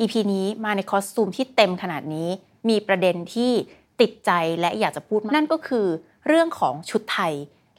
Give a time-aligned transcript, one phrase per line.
[0.00, 2.28] EP นี้มาในคอสตูมที่เต็มขนาดนี้
[2.68, 3.52] มีประเด็นที่
[4.00, 4.30] ติดใจ
[4.60, 5.86] และอยากจะพูดนั่นก็คือ
[6.26, 7.32] เรื่องของชุดไทย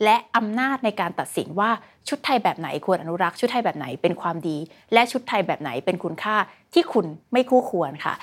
[0.03, 1.71] และอำนาจในการตัดสินว่า
[2.09, 4.57] ชุดไทยแบบไหนควรอนุรักษ์ชุดไทยแบบไหนเป็นความดี
[4.93, 6.35] และชุดไทยแบบไหนเป็นคุณค่า
[6.73, 8.13] ที่คุณไม่คู่ควรค่ะ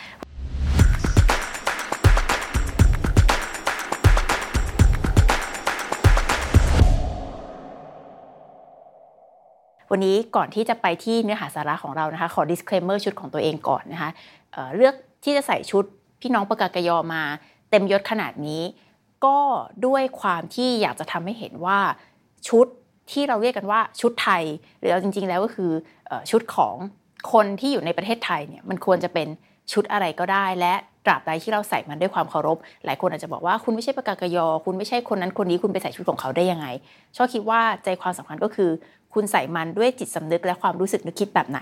[9.90, 14.10] วันนี้ก่อนที่จะไปที่เนื้อหาสาระของเรานะคะ ขอ disclaimer ชุดของตัวเองก่อนนะคะ
[14.52, 14.94] เเลือก
[15.24, 15.84] ที่จะใส่ชุด
[16.20, 17.22] พี่น้องประกาศกยอมา
[17.70, 18.62] เต็มยศขนาดนี้
[19.24, 19.38] ก็
[19.86, 21.78] ด้วยความที่อยากจะทำให้เห็นว่า
[22.48, 22.66] ชุด
[23.12, 24.42] ที่เราเรียกกันว่าชุดไทย
[24.78, 25.70] หรือเอาจริง ๆ แล้วก็คือ
[26.30, 26.74] ชุดของ
[27.32, 29.28] คนที่อยู่ในประเทศไทยเนี่ยมันควรจะเป็น
[29.72, 30.74] ชุดอะไรก็ได้ และ
[31.06, 36.66] ตราบใดที่เราใส่มันด้วยความเคารพ หลายคนอาจจะบอกว่าคุณไม่ใช่ประกาศกยอ คุณไม่ใช่คนนั้นคนนี้คุณไปใส่ชุดของเขาได้ยังไง
[37.16, 38.70] ชอบคิดว่าใจความสำคัญก็คือ
[39.14, 41.60] คุณใส่มันด้วยจิตสำนึกและความรู้สึกนึกคิดแบบไหน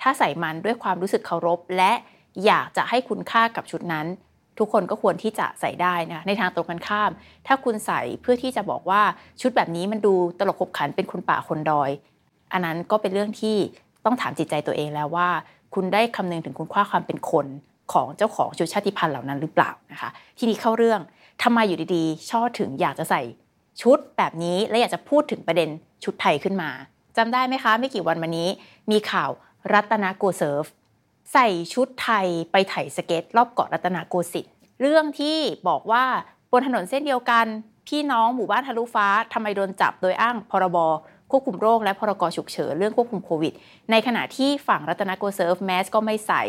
[0.00, 1.92] ถ้าใส่มันด้วยความรู้สึกเคารพ และ
[2.44, 4.06] อยากจะให้คุณค่ากับชุดนั้น
[4.58, 7.10] ทุกคนก็ควรที่จะใส่ได้นะในทางตรงกันข้าม
[7.46, 9.02] ถ้าคุณใส่เพื่อที่จะบอกว่า
[9.40, 11.90] ชุดแบบนี้มันดูตลกขบขันเป็นคนป่าคนดอย
[12.52, 13.56] อันนั้นก็เป็นเรื่องที่
[14.04, 15.28] ต้องถามจิตใจตัวเองแล้วว่า
[15.74, 17.46] คุณได้คำนึงถึงคุณค่าความเป็นคน
[17.92, 21.00] ของเจ้าของชุดชาติพันธุ์เหล่านั้นหรือเปล่านะคะทีนี้เข้าเรื่อง
[21.42, 23.22] ทำไมอยู่ดีๆ ช่อถึงอยากจะใส่
[23.82, 25.68] ชุดแบบนี้และอยากจะพูดถึงประเด็น
[26.04, 26.70] ชุดไทยขึ้นมา
[27.16, 28.48] จำได้ไหมคะ ไม่กี่วันมานี้
[28.90, 29.30] มีข่าว
[29.72, 30.64] รัตนโกเซิร์ฟ
[31.32, 35.38] ใส่ชุดไทยไปไถสเก็ต รอบเกาะรัตนโกสินทร์เรื่องที่
[35.68, 36.04] บอกว่า
[36.52, 37.46] บนถนนเส้นเดียวกัน
[37.88, 40.78] พี่น้องหมู่บ้านทะลุฟ้าทำไมโดนจับโดยอ้างพรบ
[41.30, 43.52] ควบคุมโรคและพรกฉุกเฉินเรื่องควบคุมโควิด
[43.90, 46.42] ในขณะที่ฝั่งรัตนโกเซิร์ฟแมสก็ไม่ใส่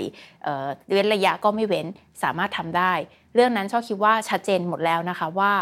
[0.93, 1.87] เว้นระยะก็ไม่เว้น
[2.23, 2.93] สามารถทำได้
[3.35, 5.53] เรื่องนั้นชอบคิดว่าชัดเจนหมดแล้วนะคะว่า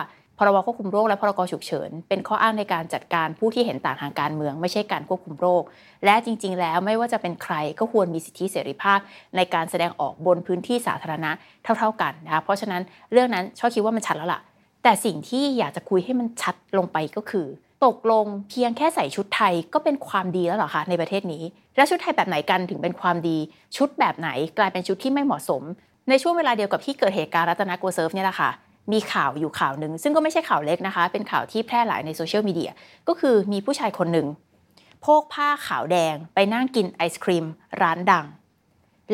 [0.48, 5.64] รบควบคุมโรคและพรกฉุกเฉิน เป็นข้ออ้างในการจัดการผู้ที่เห็นต่างทางการเมือง ไม่ใช่การควบคุมโรค
[6.06, 9.00] และจริง ๆ แล้วไม่ว่าจะเป็นใครก็ควรมีสิทธิเสรีภาพ
[9.36, 11.32] ในการแสดงออกบนพื้นที่สาธารณะ
[11.64, 14.42] เท่า ๆกันนะคะเพราะฉะนั้นเรื่องนั้นชอบคิดว่ามันชัดแล้วล่ะ
[14.84, 17.48] แต่สิ่งที่อยากจะคุยให้มันชัดลงไปก็คือ
[17.86, 21.44] ตกลงเพียงแค่ใส่ชุดไทยก็เป็นความดีแล้วหรอคะในประเทศนี้
[21.76, 23.38] แล้วชุดไทยแบบไหนกันถึงเป็นความดี
[23.78, 25.64] ชุดแบบไหนกลายเป็นชุดที่ไม่เหมาะสม
[26.10, 28.50] ในช่วงเวลาเดียวกับที่เกิดเหตุการณ์รัตนโกเซิร์ฟเนี่ยแหละค่ะ
[28.92, 32.72] มีข่าวอยู่ข่าวหนึ่งซึ่งก็ไม่ใช่ข่าวเล็กนะคะ เป็นข่าวที่แพร่หลายในโซเชียลมีเดีย
[33.08, 34.28] ก็คือมีผู้ชายคนหนึ่ง
[35.02, 37.46] โพกผ้าขาวแดงไปนั่งกินไอศครีม
[37.82, 38.26] ร้านดัง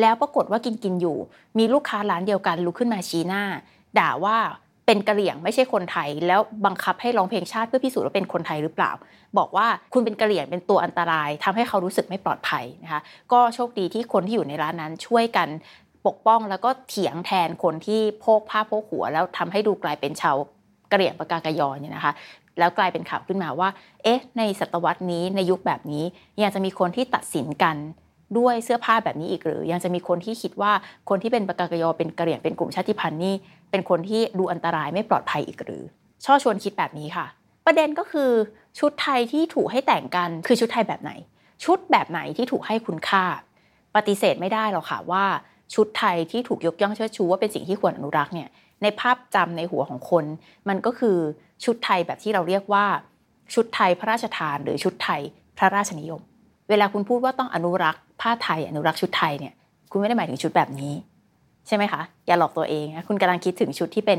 [0.00, 1.18] แล้วปรากฏว่ากินกินอยู่
[1.58, 3.42] มีลูกค้าร้านเดียวกันลุกขึ้นมาชี้หน้า
[3.98, 4.38] ด่าว่า
[4.86, 8.92] เป็นกะเหรี่ยงไม่ใช่คนไทย แล้วบังคับให้ร้องเพลงชาติเพื่อพิสูจน์ว่าเป็นคนไทยหรือเปล่า
[9.38, 13.00] บอกว่าคุณเป็นกะเหลี่ยงเป็นตัวอันตรายทำให้เขารู้สึกไม่ปลอดภัยนะคะ
[13.32, 15.48] ก็โชคดีที่คนที่อยู่ในร้านนั้นช่วยกัน
[16.06, 20.36] ปกป้องแล้วก็เถียงแทนคนที่โพกผ้าโพกหัว แล้วทำให้ดูกลายเป็นชาว
[20.90, 22.12] กระเหรี่ยงปากากยอเนี่ยนะคะ
[22.58, 23.68] แล้วกลายเป็นข่าวขึ้นมาว่า
[24.02, 26.04] เอ๊ะ ในศตวรรษนี้ในยุคแบบนี้
[26.42, 27.76] ยังจะมีคนที่ตัดสินกัน
[28.38, 30.72] ด้วยเสื้อผ้าแบบนี้อีกหรือ ยังจะมีคนที่คิดว่า
[31.08, 33.34] คนที่เป็นปากากยอเป็นกระเหรี่ยงเป็นกลุ่มชาติพันธุ์นี่
[33.70, 35.82] เป็นคนที่ดูอันตรายไม่ปลอดภัยอีกหรือ
[36.24, 37.26] ช่อชวนคิดแบบนี้ค่ะ
[37.66, 38.30] ประเด็นก็คือ
[38.78, 41.12] ชุดไทยที่ถูกให้แต่งกันคือชุดไทยแบบไหน
[41.64, 43.24] ชุดแบบไหนที่ถูกให้คุณค่า
[43.96, 45.24] ปฏิเสธไม่ได้หรอกค่ะว่า
[45.74, 48.48] ชุดไทยที่ถูกยกย่องเชิดชูว่าเป็นสิ่งที่ควรอนุรักษ์เนี่ย
[48.82, 50.24] ในภาพจำในหัวของคน
[50.68, 51.16] มันก็คือ
[51.64, 52.84] ชุดไทยแบบที่เราเรียกว่า
[53.54, 55.20] ชุดไทยพระราชทาน หรือชุดไทย
[55.58, 56.20] พระราชนิยม
[56.68, 59.54] เวลาคุณพูดว่าต้องอนุรักษ์ผ้าไทยอนุรักษ์ชุดไทยเนี่ย
[59.90, 60.94] คุณไม่ได้หมายถึงชุดแบบนี้
[61.66, 64.18] ใช่ไหมคะ อย่าหลอกตัวเองนะคุณกำลังคิดถึงชุดที่เป็น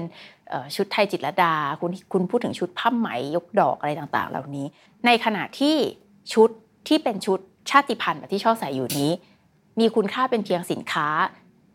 [0.76, 4.66] ชุดไทยจิตรดา คุณคุณพูดถึงชุดผ้าไหมยกดอกอะไรต่างๆ เหล่านี้
[5.06, 5.76] ในขณะที่
[6.34, 6.50] ชุด
[6.88, 7.40] ที่เป็นชุด
[7.70, 9.12] ชาติพันธุ์แบบที่ชอบใส่อยู่นี้
[9.80, 11.08] มีคุณค่าเป็นเพียงสินค้า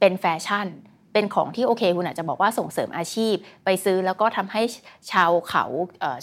[0.00, 0.66] เป็นแฟชั่น
[1.12, 3.34] เป็นของที่โอเค คุณอาจจะบอกว่าส่งเสริมอาชีพ
[3.64, 4.62] ไปซื้อแล้วก็ทำให้
[5.12, 5.64] ชาวเขา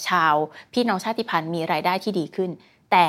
[0.08, 0.34] ชาว
[0.72, 2.50] พี่น้องชาติพันธุ์มีรายได้ที่ดีขึ้น
[2.92, 3.06] แต่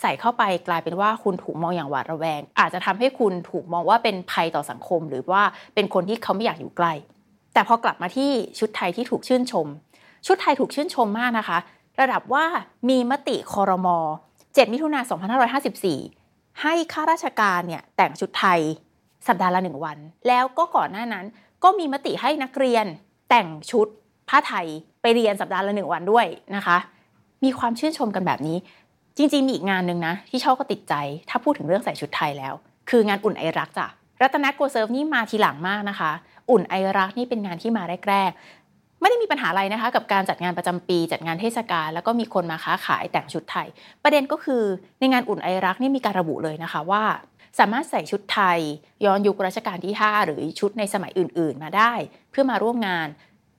[0.00, 5.42] ใส่เข้าไปกลายเป็นว่าคุณถูกมองอย่างหวาดระแวง อาจจะทำให้คุณถูกมองว่าเป็นภัยต่อสังคม หรือว่า
[5.74, 6.92] เป็นคนที่เขาไม่อยากอยู่ใกล้
[7.54, 9.66] แต่พอกลับมาที่ชุดไทยที่ถูกชื่นชม
[10.26, 11.58] ชุดไทยถูกชื่นชมมากนะคะ
[12.00, 12.44] ระดับว่า
[12.88, 13.98] มีมติคอรมอ
[14.36, 15.04] 7มิถุนายน
[15.90, 16.21] 2554
[16.62, 18.60] ให้ข้าราชการเนี่ยแต่งชุดไทย
[19.28, 21.26] สัปดาห์ละหนึ่งวัน แล้วก็ก่อนหน้านั้น
[21.64, 22.86] ก็มีมติให้นักเรียน
[23.30, 23.86] แต่งชุด
[24.28, 24.66] ผ้าไทย
[25.00, 26.26] ไปเรียนสัปดาห์ละหนึ่งวันด้วย
[26.56, 26.76] นะคะ
[27.44, 28.56] มีความชื่นชมกันแบบนี้
[29.16, 30.94] จริงๆมีอีกงานหนึ่งนะ ที่ชอบก็ติดใจ
[31.28, 32.54] ถ้าพูดถึงเรื่องใส่ชุดไทยแล้ว
[32.90, 33.86] คืองานอุ่นไอรักจ้ะ
[34.20, 36.10] รัตนโกเซิร์ฟนี่มาทีหลังมากนะคะ
[36.50, 38.61] อุ่นไอรักนี่เป็นงานที่มาแรกๆ
[39.02, 43.68] ไม่ได้มีปัญหาอะไรนะคะ กับการจัดงานประจำปีจัดงานเทศกาลแล้วก็มีคนมาค้าขายแต่งชุดไทย
[44.02, 44.62] ประเด็นก็คือ
[45.00, 47.04] ในงานอุ่นไอรักนี่มีการระบุเลยนะคะว่า
[47.58, 48.58] สามารถใส่ชุดไทย
[49.04, 51.92] ย้อนยุครัชกาลที่ 5 หรือชุดในสมัยอื่น ๆ มาได้
[52.30, 53.08] เพื่อมาร่วมงาน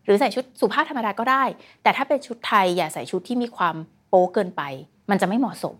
[0.05, 1.43] หรือใส่ชุดสุภาพธรรมดาก็ได้
[1.83, 3.75] แต่ถ้าเป็นชุดไทยอย่าใส่ชุดที่มีความ
[4.09, 4.61] โป๊เกินไป
[5.09, 5.75] มันจะไม่เหมาะสม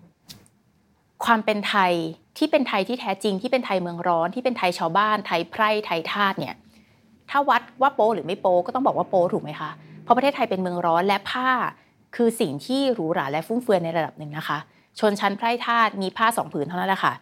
[1.25, 1.93] ความเป็นไทย
[2.37, 6.55] ที่เป็นไทยที่แท้จริงที่เป็นไทยเมืองร้อนที่เป็นไทยชาวบ้านไทยไพร่ไทยทาสเนี่ย
[7.29, 9.69] ถ้าวัดว่าโป้หรือไม่โป้ก็ต้องบอกว่าโป้ถูกไหมคะ
[10.03, 11.49] เพราะประเทศไทยเป็นเมืองร้อนและผ้า
[12.15, 14.57] คือสิ่งที่หรูหราและฟุ่มเฟือยในระดับหนึ่งนะคะ
[14.99, 17.13] ชนชั้นไพร่ทาสมีผ้าสองผืนเท่านั้นแหละค่ะ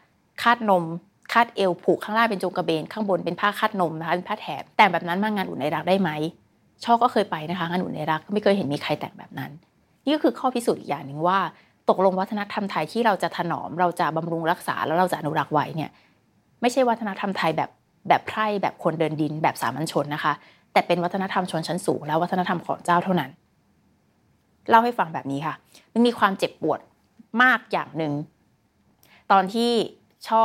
[0.41, 0.83] คาดนม
[1.33, 6.09] คาดเอวผูกข้างล่างเป็นจงกระเบน ข้างบนเป็นผ้าคาดนมนะคะเป็นผ้าแถบ แต่แบบนั้นมางานอุ่นในรักได้ไหม
[6.83, 9.51] ชอก็เคยไปนะคะงานอุ่นในรักไม่เคยเห็นมีใครแต่งแบบนั้น
[10.05, 11.39] นี่ก็คือข้อพิสูจน์อีกอย่างหนึ่งว่า
[11.89, 15.89] ตกลงวัฒนธรรมไทยที่เราจะถนอม เราจะบำรุงรักษาแล้วเราจะอนุรักษ์ไว้เนี่ย
[16.61, 17.69] ไม่ใช่วัฒนธรรมไทยแบบ
[18.07, 20.33] แบบไพร่แบบคนเดินดินแบบสามัญชนนะคะ
[20.73, 23.29] แต่เป็นวัฒนธรรมชนชั้นสูง และวัฒนธรรมของเจ้าเท่านั้น
[24.69, 25.55] เล่าให้ฟังแบบนี้ค่ะ
[25.93, 26.79] มันมีความเจ็บปวด
[27.41, 28.13] มากอย่างหนึ่ง
[29.31, 29.71] ตอนที่
[30.27, 30.43] ช่อ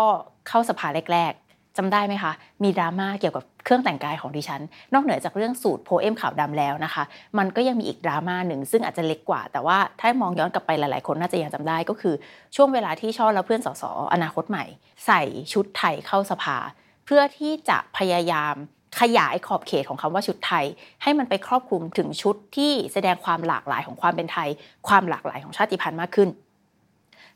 [0.48, 2.32] เข้าสภาแรกๆจำได้ไหมคะ
[2.62, 4.62] มีดราม่าเกี่ยวกับเครื่องแต่งกายของดิฉัน
[4.94, 7.02] นอกเหนือจากเรื่องสูตรโพเอมขาวดำแล้วนะคะ
[7.38, 12.14] มันก็ยังมีอีกดราม่าหนึ่งซึ่งอาจจะเล็กกว่า แต่ว่าถ้ามองย้อนกลับไปหลายๆ คนน่าจะยังจำได้ก็คือ
[12.56, 14.64] ช่วงเวลาที่ช่อและเพื่อนสสอนาคตใหม่
[15.06, 15.20] ใส่
[15.52, 16.56] ชุดไทยเข้าสภา
[17.06, 18.54] เพื่อที่จะพยายาม
[19.00, 20.64] ขยายขอบเขตของคำว่าชุดไทย
[21.02, 24.48] ให้มันไปครอบคลุมถึงชุดที่แสดงความหลากหลายของความเป็นไทย
[24.88, 26.28] ความหลากหลายของชาติพันธุ์มากขึ้น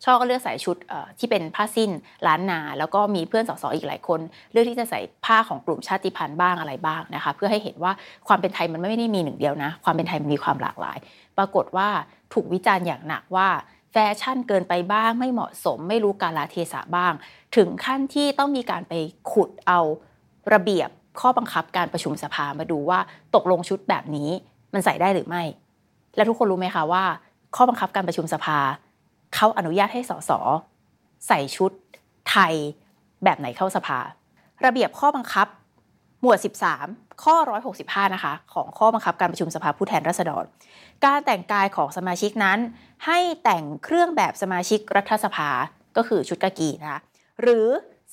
[0.04, 0.76] ช่อก็เลือกใส่ชุด
[1.18, 1.90] ที่เป็นผ้าสิ้น
[2.26, 4.20] ล้านนา แล้วก็มีเพื่อนสสอีกหลายคน
[4.52, 7.92] เลือกที่จะใส่ผ้าของกลุ่มชาติพันธุ์บ้างอะไรบ้างนะคะ เพื่อให้เห็นว่า
[8.28, 10.98] ความเป็นไทยมันไม่ได้มีหนึ่งเดียวนะ ความเป็นไทยมันมีความหลากหลาย
[11.38, 11.88] ปรากฏว่า
[12.32, 13.48] ถูกวิจารณ์อย่างหนักว่า
[13.92, 17.12] แฟชั่นเกินไปบ้าง ไม่เหมาะสม ไม่รู้กาลเทศะบ้าง
[17.56, 18.94] ถึงขั้นที่ต้องมีการไป
[19.32, 19.80] ขุดเอา
[20.52, 20.88] ระเบียบ
[21.20, 22.98] ข้อบังคับการประชุมสภามาดูว่า
[23.34, 24.30] ตกลงชุดแบบนี้
[24.72, 25.42] มันใส่ได้หรือไม่
[26.16, 27.04] และทุกคนรู้ไหมคะว่า
[27.56, 28.58] ข้อบังคับการประชุมสภา
[29.34, 30.30] เขาอนุญาตให้สส
[31.26, 31.72] ใส่ชุด
[32.30, 32.54] ไทย
[33.24, 33.98] แบบไหนเข้าสภา
[34.64, 35.46] ระเบียบข้อบังคับ
[36.20, 36.38] หมวด
[36.80, 37.36] 13 ข้อ
[37.76, 40.44] 165 นะคะ ของข้อบังคับการประชุมสภาผู้แทนราษฎร
[41.04, 42.58] การแต่งกายของสมาชิกนั้น
[43.06, 45.48] ให้แต่งเครื่องแบบสมาชิกรัฐสภา
[45.96, 47.00] ก็คือชุดกากีนะคะ
[47.42, 47.66] หรือ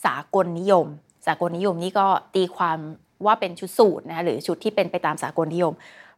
[0.05, 0.85] สากลนิยม
[1.27, 2.77] สากลนิยมนี่ก็ตีความ
[3.25, 5.73] ว่าเป็นชุดสูทนะหรือชุดที่เป็นไปตามสากลนิยม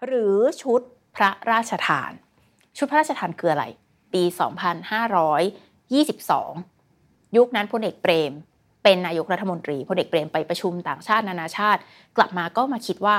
[0.06, 0.82] หรือชุด
[1.16, 2.12] พระราชทาน
[2.78, 3.66] ชุดพระราชทานคืออะไร
[4.14, 4.24] ปี
[6.00, 8.32] 2522 ยุคนั้นพลเอกเปรม
[8.90, 11.82] เป็นนายกรัฐมนตรีพลเอกเปรมไปประชุมต่างชาตินานาชาติ
[12.18, 13.18] กลับมาก็มาคิดว่า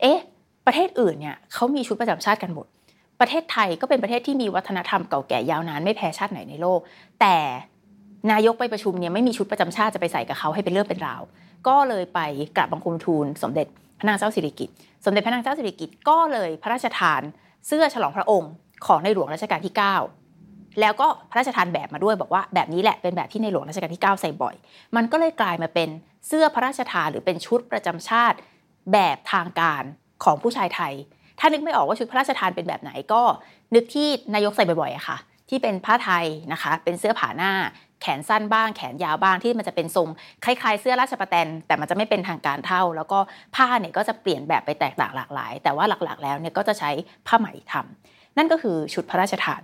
[0.00, 0.20] เอ๊ะ
[0.66, 2.66] ประเทศอื่นเนี่ยเขามีชุดประจำชาติกันหมด
[3.20, 6.80] ประเทศไทยก็เป็นประเทศที่มีวัฒนธรรมเก่าแก่ยาวนานไม่แพ้ชาติไหนในโลก
[7.20, 7.36] แต่
[8.32, 11.22] นายกไปประชุมเนี่ยไม่มีชุดประจำชาติจะไปใส่กับเขาให้เป็นเรื่องเป็นราว
[11.68, 12.20] ก็เลยไป
[12.56, 13.66] กราบบังคมทูลสมเด็จ
[13.98, 14.74] พระนางเจ้าสิริกิติ์
[15.04, 17.20] สมเด็จพระนางเจ้าสิริกิติ์ก็เลยพระราชทาน
[17.66, 18.52] เสื้อฉลองพระองค์
[18.86, 20.21] ของในหลวงรัชกาลที่ 9
[20.80, 24.54] แล้วก็พระราชทานแบบมาด้วยบอกว่าแบบนี้แหละเป็นแบบที่ในหลวงรัชกาลที่ 9 ใส่บ่อย
[24.96, 25.88] มันก็เลยกลายมาเป็น
[26.26, 28.36] เสื้อพระราชทานหรือเป็นชุดประจำชาติ
[28.92, 29.82] แบบทางการ
[30.24, 30.92] ของผู้ชายไทย
[31.38, 33.22] ถ้านึกไม่ออกว่าชุดพระราชทานเป็นแบบไหนก็
[33.74, 35.16] นึกที่นายกใส่บ่อยๆอะค่ะ
[35.48, 37.52] ที่เป็นผ้าไทยนะคะ เป็นเสื้อผ่าหน้า
[38.02, 40.08] แขนสั้นบ้าง แขนยาวบ้างที่มันจะเป็นทรง
[40.44, 43.18] คล้ายๆ เสื้อราชประแตนแต่มันจะไม่เป็นทางการเท่า แล้วก็
[43.56, 46.90] ผ้าเนี่ยก็จะเปลี่ยนแบบไปแตกต่างหลากหลาย แต่ว่าหลักๆ แล้วเนี่ยก็จะใช้
[47.26, 49.60] ผ้าไหมทำนั่นก็คือชุดพระราชทาน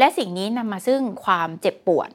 [0.00, 2.10] และสิ่งนี้นำมาซึ่งความเจ็บปวด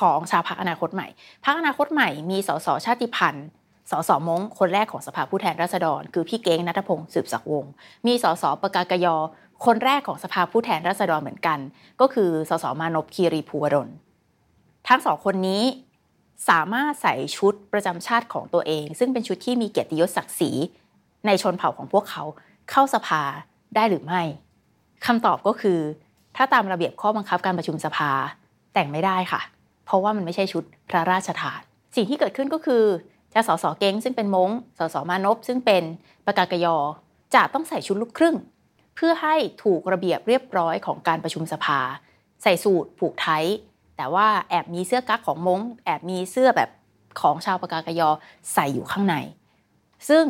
[0.00, 1.08] ของชาวพักอนาคตใหม่
[1.44, 3.46] พักอนาคตใหม่มีสสชาติพันธุ์
[3.90, 7.72] สสมงคนแรกของสภาผู้แทนราษฎร คือพี่เก้งนัทพงศ์สืบศักดิ์วงศ์
[8.06, 9.16] มีสสปกากยอ
[9.64, 11.58] คนแรกของสภาผู้แทนราษฎรเหมือนกัน
[12.00, 13.88] ก็คือสสมานพคีรีภูวดล
[14.88, 15.62] ทั้งสองคนนี้
[16.48, 20.50] สามารถใส่ชุดประจำชาติของตัวเอง ซึ่งเป็นชุดที่มีเกียรติยศศักดิ์ศรี
[21.26, 22.22] ในชนเผ่าของพวกเขา
[22.70, 23.22] เข้าสภา
[23.74, 24.22] ได้หรือไม่
[25.06, 25.78] คำตอบก็คือ
[26.36, 28.10] ถ้าตามระเบียบข้อบังคับการประชุมสภา
[28.74, 29.40] แต่งไม่ได้ค่ะ
[29.84, 31.60] เพราะว่ามันไม่ใช่ชุดพระราชทาน
[31.96, 32.84] สิ่งที่เกิดขึ้นก็คือ
[33.34, 35.82] จะสสเก้งซึ่งเป็นมงสสมานพซึ่งเป็น
[36.26, 36.76] ประกาศกยอ
[37.34, 38.36] จะต้องใส่ชุดลูกครึ่ง
[38.96, 41.80] เพื่อให้ถูกระเบียบเรียบร้อยของการประชุมสภา
[42.42, 43.28] ใส่สูทผูกไท
[43.96, 46.70] แต่ว่าแอบมีเสื้อกั๊กของมงแอบมีเสื้อแบบ
[47.20, 48.10] ของชาวประกาศกยอ
[48.54, 49.16] ใส่อยู่ข้างใน
[50.08, 50.24] ซึ่ง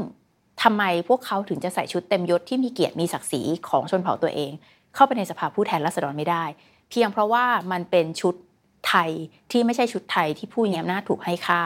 [0.62, 4.52] ทำไมพวกเขาถึงจะใส่ชุดเต็มยศที่มีเกียรติมีศักดิ์ศรีของชนเผ่าตัวเอง
[4.94, 6.44] เข้าไปในสภาผู้แทนราษฎรไม่ได้
[6.90, 8.34] เพียงเพราะว่ามันเป็นชุด
[8.88, 9.10] ไทย
[9.50, 11.60] ที่ไม่ใช่ชุดไทยที่ผู้มีอำนาจถูกให้ค่า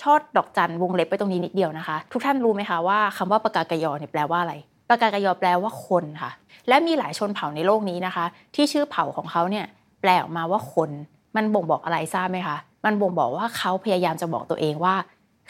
[0.00, 4.54] ชอดดอกจันวงเล็บไปตรงนี้นิดเดียวนะคะ ทุกท่านรู้ไหมคะว่าคำว่าปากากยอเนี่ยแปลว่าอะไร
[4.88, 6.30] ปากากยอแปลว่าคนค่ะ
[6.68, 9.66] และมีหลายชนเผ่าในโลกนี้นะคะ ที่ชื่อเผ่าของเขาเนี่ย
[10.00, 10.90] แปลออกมาว่าคน
[11.36, 14.94] มันบ่งบอกอะไรทราบไหมคะมันบ่งบอกว่าเขาพยายามจะบอกตัวเองว่า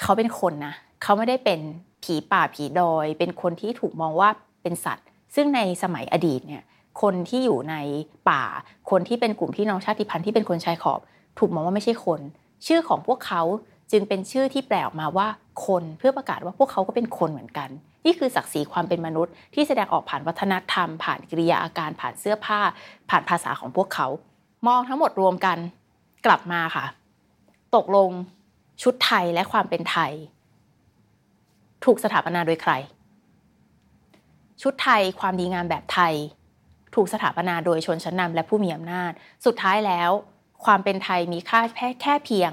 [0.00, 1.60] เขาเป็นคนนะเขาไม่ได้เป็น
[2.02, 4.28] ผีป่าผีดอย เป็นคนที่ถูกมองว่า
[4.62, 6.62] เป็นสัตว์ ซึ่งในสมัยอดีตเนี่ย
[7.02, 7.74] คนที่อยู่ใน
[8.30, 8.42] ป่า
[8.90, 11.00] คนที่เป็นกลุ่มพี่น้องชาติพันธุ์ที่เป็นคนชายขอบ
[11.38, 12.20] ถูกมองว่าไม่ใช่คน
[12.66, 13.42] ชื่อของพวกเขา
[13.92, 15.28] จึงเป็นชื่อที่แปลออกมาว่า
[15.66, 17.68] คนเพื่อประกาศว่าพวกเขาก็เป็นคนเหมือนกัน
[18.06, 22.60] นี่คือศักดิ์ศรีความเป็นมนุษย์ ที่แสดงออกผ่านวัฒนธรรม ผ่านกิริยาอาการผ่านเสื้อผ้า
[23.10, 24.06] ผ่านภาษาของพวกเขา
[24.66, 25.58] มองทั้งหมดรวมกัน
[26.26, 26.84] กลับมาค่ะ
[27.74, 28.10] ตตกลง
[28.82, 30.12] ชุดไทยและความเป็นไทย
[31.84, 32.72] ถูกสถาปนาโดยใคร
[34.62, 36.14] ชุดไทยความดีงามแบบไทย
[36.96, 39.12] ถูกสถาปนาโดยชนชั้นนำและผู้มีอำนาจ
[39.46, 40.10] สุดท้ายแล้ว
[40.64, 42.50] ความเป็นไทยมีค่าแค่แค่เพียง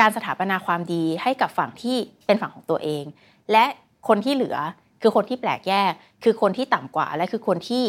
[0.00, 3.04] การสถาปนาความดีให้กับฝั่งที่เป็นฝั่งของตัวเอง
[3.52, 3.64] และ
[4.08, 4.56] คนที่เหลือ
[5.02, 5.92] คือคนที่แปลกแยก
[6.24, 7.84] คือคนที่ต่ำกว่า และคือคนที่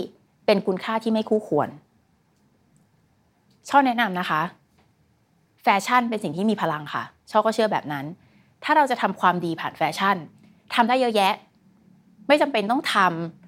[0.45, 1.69] เป็นคุณค่าที่ไม่คู่ควร
[3.69, 4.41] ช่อแนะนำนะคะ
[5.63, 8.05] แฟชั่นเป็นสิ่งที่มีพลังค่ะ ช่อก็เชื่อแบบนั้น
[8.63, 10.15] ถ้าเราจะทำความดีผ่านแฟชั่น
[10.75, 11.33] ทำได้เยอะแยะ
[12.27, 13.44] ไม่จำเป็นต้องทำ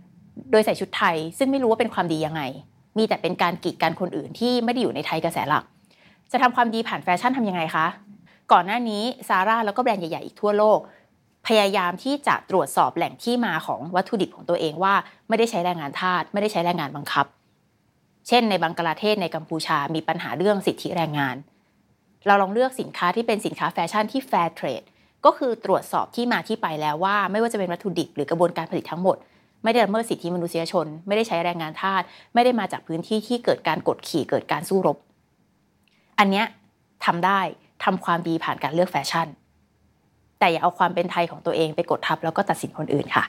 [0.52, 2.42] โดยใส่ชุดไทย ซึ่งไม่รู้ว่าเป็นความดียังไง
[2.98, 5.64] มีแต่เป็นการกีดกันคนอื่นที่ไม่ได้อยู่ในไทยกระแสหลัก
[6.32, 7.88] จะทำความดีผ่านแฟชั่นทำยังไงคะ
[8.52, 10.80] ก่อนหน้านี้ซาร่าแล้วก็แบรนด์ใหญ่ๆอีกทั่วโลก
[11.48, 14.94] พยายามที่จะตรวจสอบแหล่งที่มาของวัตถุดิบของตัวเองว่า
[15.30, 17.26] ไม่ได้ใช้แรงงานทาสไม่ได้ใช้แรงงานบังคับ
[18.28, 21.36] เช่น ในบังกลาเทศในกัมพูชามีปัญหาเรื่องสิทธิแรงงาน
[22.28, 24.82] เราลองเลือกสินค้าที่เป็นสินค้าแฟชั่นที่ fair trade
[25.26, 29.18] ก็คือตรวจสอบที่มาที่ไปแล้วว่า ไม่ว่าจะเป็นวัตถุดิบหรือกระบวนการผลิตทั้งหมด
[29.68, 32.02] ไม่ได้ละเมิดสิทธิมนุษยชน ไม่ได้ใช้แรงงานทาส
[32.34, 34.98] ไม่ได้มาจากพื้นที่ที่เกิดการกดขี่เกิดการสู้รบ
[36.20, 36.46] อันเนี้ย
[37.06, 37.40] ทำได้
[37.84, 39.28] ทำความดีผ่านการเลือกแฟชั่น
[40.40, 43.24] แต่อย่าเอาความเป็นไทยของตัวเองไปกดทับแล้วก็ตัดสินคนอื่นค่ะ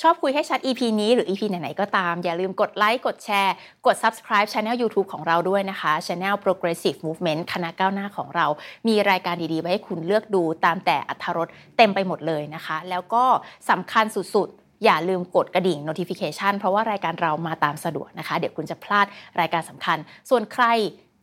[0.00, 3.54] ชอบคุยให้ชัด EP นี้หรือ EP ไหนๆก็ตาม อย่าลืมกดไลค์กดแชร์
[3.86, 8.46] กด subscribe Channel YouTube ของเราด้วยนะคะ Channel Progressive Movement คณะก้าวหน้าของเรา
[8.88, 13.24] มีรายการดีๆไว้ให้คุณเลือกดูตามแต่อัธรสเต็มไปหมดเลยนะคะ แล้วก็
[13.70, 19.06] สำคัญสุดๆ อย่าลืมกดกระดิ่ง notification เพราะว่ารายการเรามาตามสะดวกนะคะ เดี๋ยวคุณจะพลาด
[19.40, 19.98] รายการสำคัญ
[20.30, 20.64] ส่วนใคร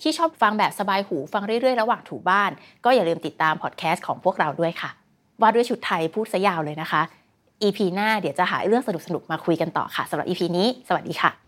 [0.02, 2.52] ที่ชอบฟังแบบสบายหูฟังเรื่อยๆ ระหว่างถูบ้าน
[2.86, 4.90] ก็อย่าลืมติดตามพอดแคสต์ของพวกเราด้วยค่ะ
[5.42, 7.02] ว่าด้วยชุดไทยพูดซะยาวเลยนะคะ
[7.64, 11.47] EP หน้าเดี๋ยวจะหาเรื่องสนุกๆมาคุยกันต่อค่ะสำหรับ EP นี้ สวัสดีค่ะ